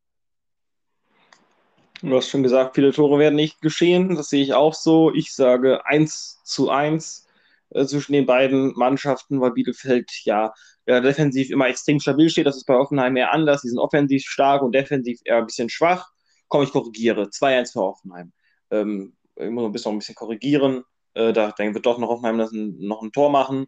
[2.03, 4.17] Du hast schon gesagt, viele Tore werden nicht geschehen.
[4.17, 5.11] Das sehe ich auch so.
[5.15, 7.27] Ich sage 1 zu 1
[7.75, 10.53] äh, zwischen den beiden Mannschaften, weil Bielefeld ja,
[10.87, 12.47] ja, defensiv immer extrem stabil steht.
[12.47, 13.63] Das ist bei Hoffenheim eher anders.
[13.63, 16.11] Die sind offensiv stark und defensiv eher ein bisschen schwach.
[16.49, 17.25] Komm, ich korrigiere.
[17.31, 18.33] 2-1 für Hoffenheim.
[18.71, 20.85] Ähm, ich muss ein bisschen, ein bisschen korrigieren.
[21.15, 23.67] Äh, da dann wird doch noch Hoffenheim das ein, noch ein Tor machen.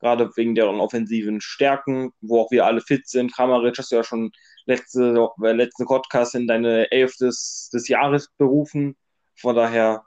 [0.00, 3.34] Gerade wegen deren offensiven Stärken, wo auch wir alle fit sind.
[3.34, 4.30] Kramaric hast du ja schon
[4.66, 8.96] letzte, äh, letzte Podcast in deine Elf des, des Jahres berufen.
[9.36, 10.04] Von daher,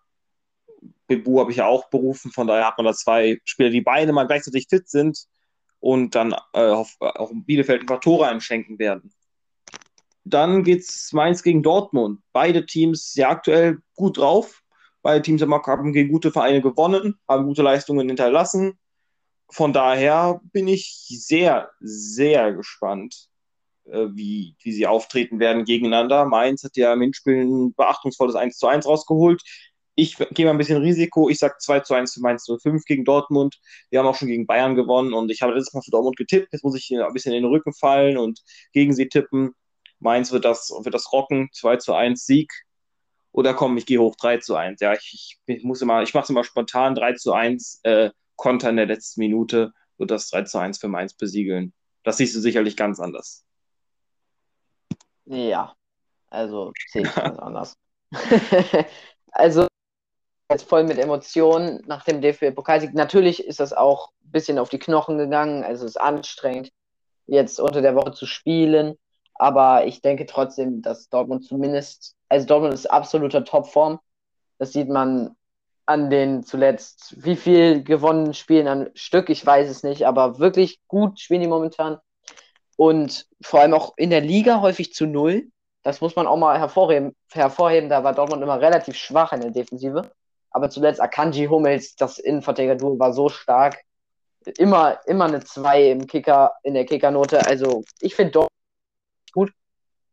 [1.09, 2.31] Bebu habe ich ja auch berufen.
[2.31, 5.25] Von daher hat man da zwei Spieler, die beide mal gleichzeitig fit sind
[5.79, 9.11] und dann äh, auf, auch Bielefeld ein paar Tore einschenken werden.
[10.23, 12.21] Dann geht es Mainz gegen Dortmund.
[12.31, 14.61] Beide Teams ja aktuell gut drauf.
[15.01, 18.77] Beide Teams haben gegen gute Vereine gewonnen, haben gute Leistungen hinterlassen.
[19.49, 23.29] Von daher bin ich sehr, sehr gespannt,
[23.85, 26.25] äh, wie, wie sie auftreten werden gegeneinander.
[26.25, 29.41] Mainz hat ja im Hinspiel ein beachtungsvolles 1 zu 1 rausgeholt.
[29.99, 31.29] Ich gehe mal ein bisschen Risiko.
[31.29, 33.59] Ich sage 2 zu 1 für Mainz 05 gegen Dortmund.
[33.89, 36.53] Wir haben auch schon gegen Bayern gewonnen und ich habe letztes Mal für Dortmund getippt.
[36.53, 39.51] Jetzt muss ich ein bisschen in den Rücken fallen und gegen sie tippen.
[39.99, 41.49] Mainz wird das, wird das rocken.
[41.51, 42.49] 2 zu 1 Sieg.
[43.33, 44.79] Oder komm, ich gehe hoch 3 zu 1.
[44.79, 47.81] Ja, ich, ich muss immer, ich mache es immer spontan 3 zu 1.
[47.83, 51.73] Äh, Konter in der letzten Minute wird das 3 zu 1 für Mainz besiegeln.
[52.03, 53.45] Das siehst du sicherlich ganz anders.
[55.25, 55.75] Ja,
[56.29, 57.77] also sehe ich ganz anders.
[59.31, 59.68] also
[60.49, 62.93] jetzt voll mit Emotionen nach dem DFB-Pokalsieg.
[62.93, 65.63] Natürlich ist das auch ein bisschen auf die Knochen gegangen.
[65.63, 66.71] Also es ist anstrengend,
[67.27, 68.95] jetzt unter der Woche zu spielen.
[69.35, 73.99] Aber ich denke trotzdem, dass Dortmund zumindest, also Dortmund ist absoluter Topform.
[74.57, 75.35] Das sieht man
[75.85, 80.79] an den zuletzt, wie viel gewonnenen Spielen an Stück, ich weiß es nicht, aber wirklich
[80.87, 81.97] gut spielen die momentan.
[82.75, 85.49] Und vor allem auch in der Liga häufig zu null.
[85.83, 87.15] Das muss man auch mal hervorheben.
[87.31, 87.89] hervorheben.
[87.89, 90.11] Da war Dortmund immer relativ schwach in der Defensive.
[90.51, 93.77] Aber zuletzt Akanji Hummels, das Innenverteidiger-Duo, war so stark.
[94.57, 97.45] Immer, immer eine 2 im Kicker, in der Kickernote.
[97.45, 98.51] Also ich finde Dortmund
[99.31, 99.53] gut.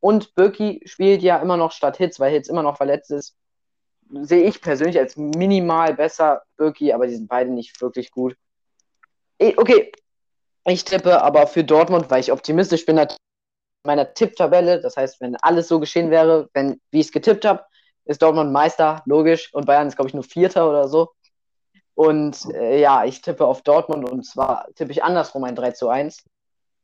[0.01, 3.37] Und Birki spielt ja immer noch statt Hitz, weil Hitz immer noch verletzt ist
[4.11, 8.37] sehe ich persönlich als minimal besser Birki, aber die sind beide nicht wirklich gut.
[9.39, 9.93] Okay,
[10.65, 13.09] ich tippe aber für Dortmund, weil ich optimistisch bin, in
[13.85, 14.81] meiner Tipptabelle.
[14.81, 17.65] Das heißt, wenn alles so geschehen wäre, wenn wie ich es getippt habe,
[18.07, 19.53] ist Dortmund Meister, logisch.
[19.53, 21.13] Und Bayern ist, glaube ich, nur Vierter oder so.
[21.95, 25.89] Und äh, ja, ich tippe auf Dortmund und zwar tippe ich andersrum ein 3 zu
[25.89, 26.25] 1,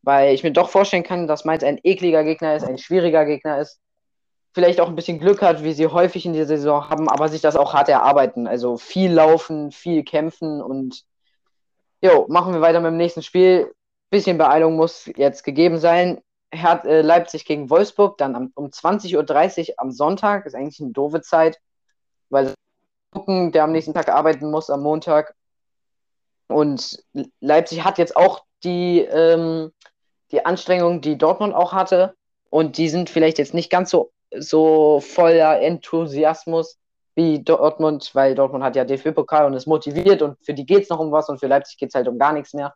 [0.03, 3.59] weil ich mir doch vorstellen kann, dass Mainz ein ekliger Gegner ist, ein schwieriger Gegner
[3.59, 3.83] ist
[4.53, 7.41] vielleicht auch ein bisschen Glück hat, wie sie häufig in der Saison haben, aber sich
[7.41, 8.47] das auch hart erarbeiten.
[8.47, 11.05] Also viel laufen, viel kämpfen und
[12.03, 13.73] jo, machen wir weiter mit dem nächsten Spiel.
[14.11, 16.21] Bisschen Beeilung muss jetzt gegeben sein.
[16.53, 20.93] Her äh, Leipzig gegen Wolfsburg, dann am, um 20.30 Uhr am Sonntag, ist eigentlich eine
[20.93, 21.59] doofe Zeit,
[22.29, 22.55] weil
[23.11, 25.35] gucken, der am nächsten Tag arbeiten muss am Montag.
[26.49, 27.03] Und
[27.41, 29.73] Leipzig hat jetzt auch die, ähm,
[30.31, 32.15] die Anstrengung, die Dortmund auch hatte.
[32.51, 36.79] Und die sind vielleicht jetzt nicht ganz so so voller Enthusiasmus
[37.15, 40.89] wie Dortmund, weil Dortmund hat ja DFB-Pokal und ist motiviert und für die geht es
[40.89, 42.75] noch um was und für Leipzig geht es halt um gar nichts mehr.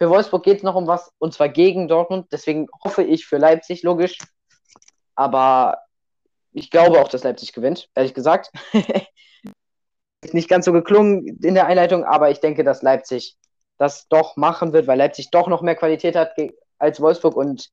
[0.00, 3.36] Für Wolfsburg geht es noch um was und zwar gegen Dortmund, deswegen hoffe ich für
[3.36, 4.16] Leipzig, logisch.
[5.14, 5.76] Aber
[6.52, 8.50] ich glaube auch, dass Leipzig gewinnt, ehrlich gesagt.
[10.22, 13.36] ist nicht ganz so geklungen in der Einleitung, aber ich denke, dass Leipzig
[13.76, 16.34] das doch machen wird, weil Leipzig doch noch mehr Qualität hat
[16.78, 17.68] als Wolfsburg und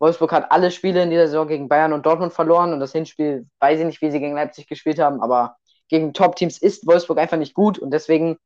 [0.00, 3.46] Wolfsburg hat alle Spiele in dieser Saison gegen Bayern und Dortmund verloren und das Hinspiel
[3.60, 5.56] weiß ich nicht, wie sie gegen Leipzig gespielt haben, aber
[5.88, 8.38] gegen Top-Teams ist Wolfsburg einfach nicht gut und deswegen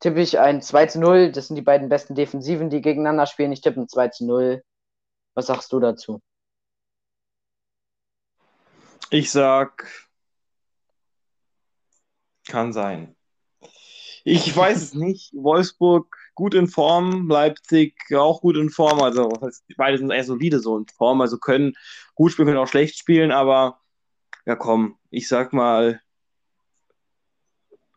[0.00, 1.32] tippe ich ein 2 zu 0.
[1.32, 3.52] Das sind die beiden besten Defensiven, die gegeneinander spielen.
[3.52, 4.62] Ich tippe ein 2 zu 0.
[5.34, 6.20] Was sagst du dazu?
[9.10, 9.86] Ich sag,
[12.46, 13.16] kann sein.
[14.24, 15.32] Ich weiß es nicht.
[15.34, 19.00] Wolfsburg gut in Form, Leipzig auch gut in Form.
[19.00, 19.32] Also
[19.76, 21.74] beide sind eher solide so in Form, also können
[22.14, 23.80] gut spielen, können auch schlecht spielen, aber
[24.46, 26.00] ja komm, ich sag mal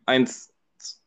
[0.06, 0.51] 1,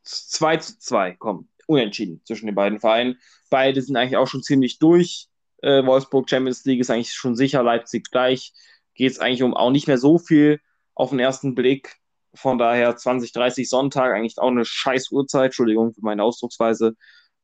[0.04, 3.18] 2 zu 2, komm, unentschieden zwischen den beiden Vereinen.
[3.50, 5.28] Beide sind eigentlich auch schon ziemlich durch.
[5.62, 8.52] Äh, Wolfsburg Champions League ist eigentlich schon sicher, Leipzig gleich.
[8.94, 10.60] Geht es eigentlich um auch nicht mehr so viel
[10.94, 11.96] auf den ersten Blick.
[12.34, 16.94] Von daher 20, 30 Sonntag, eigentlich auch eine scheiß Uhrzeit, Entschuldigung für meine Ausdrucksweise.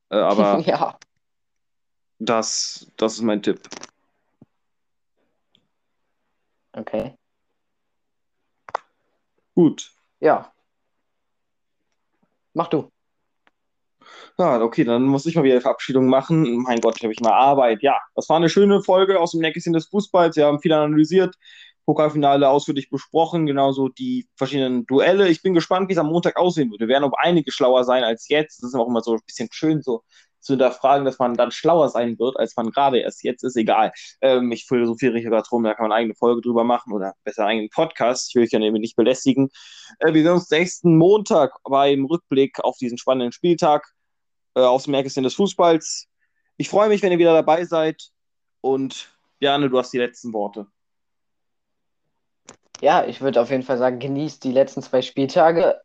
[0.09, 0.97] Äh, aber ja.
[2.19, 3.61] das, das ist mein Tipp.
[6.73, 7.15] Okay.
[9.55, 9.91] Gut.
[10.19, 10.53] Ja.
[12.53, 12.89] Mach du.
[14.37, 16.63] Ja, okay, dann muss ich mal wieder Verabschiedung machen.
[16.63, 17.81] Mein Gott, habe ich mal Arbeit.
[17.83, 20.35] Ja, das war eine schöne Folge aus dem Nächsten des Fußballs.
[20.35, 21.35] Wir haben viel analysiert,
[21.85, 25.29] Pokalfinale ausführlich besprochen, genauso die verschiedenen Duelle.
[25.29, 26.81] Ich bin gespannt, wie es am Montag aussehen wird.
[26.81, 28.63] Wir werden um einige schlauer sein als jetzt.
[28.63, 30.03] Das ist auch immer so ein bisschen schön, so
[30.41, 33.55] zu hinterfragen, dass man dann schlauer sein wird, als man gerade erst jetzt ist.
[33.55, 33.91] Egal.
[34.21, 37.43] Ähm, ich philosophiere gerade rum, da kann man eine eigene Folge drüber machen oder besser
[37.43, 38.29] einen eigenen Podcast.
[38.29, 39.49] Ich will euch ja nämlich nicht belästigen.
[39.99, 43.87] Äh, wir sehen uns nächsten Montag beim Rückblick auf diesen spannenden Spieltag
[44.55, 46.07] äh, aus dem Märkischen des Fußballs.
[46.57, 48.09] Ich freue mich, wenn ihr wieder dabei seid
[48.61, 50.67] und Bjarne, du hast die letzten Worte.
[52.81, 55.79] Ja, ich würde auf jeden Fall sagen, genießt die letzten zwei Spieltage.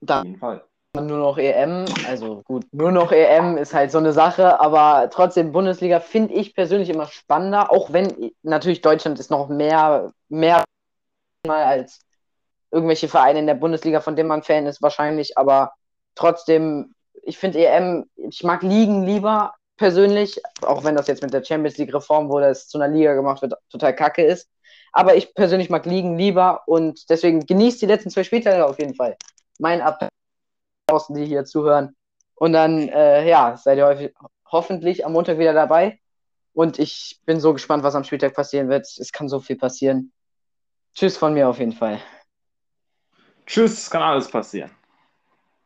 [0.00, 0.64] Dann auf jeden Fall.
[1.00, 1.84] Nur noch EM.
[2.06, 6.54] Also gut, nur noch EM ist halt so eine Sache, aber trotzdem Bundesliga finde ich
[6.54, 10.64] persönlich immer spannender, auch wenn natürlich Deutschland ist noch mehr, mehr
[11.48, 12.00] als
[12.70, 15.72] irgendwelche Vereine in der Bundesliga, von denen man Fan ist, wahrscheinlich, aber
[16.14, 21.44] trotzdem, ich finde EM, ich mag Ligen lieber persönlich, auch wenn das jetzt mit der
[21.44, 24.48] Champions League Reform, wo das zu einer Liga gemacht wird, total kacke ist.
[24.92, 28.94] Aber ich persönlich mag Ligen lieber und deswegen genießt die letzten zwei Spieltage auf jeden
[28.94, 29.16] Fall.
[29.58, 30.08] Mein Appell
[30.86, 31.96] draußen, die hier zuhören.
[32.34, 34.12] Und dann, äh, ja, seid ihr
[34.50, 36.00] hoffentlich am Montag wieder dabei.
[36.52, 38.86] Und ich bin so gespannt, was am Spieltag passieren wird.
[38.98, 40.12] Es kann so viel passieren.
[40.94, 42.00] Tschüss von mir auf jeden Fall.
[43.46, 44.70] Tschüss, kann alles passieren.